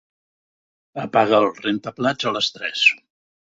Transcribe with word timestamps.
Apaga 1.03 1.37
el 1.41 1.47
rentaplats 1.67 2.33
a 2.33 2.37
les 2.41 2.51
tres. 2.59 2.91